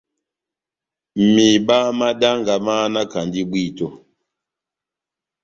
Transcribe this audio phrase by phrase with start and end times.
[1.33, 3.87] Mihiba má danga máhanakandi bwíto.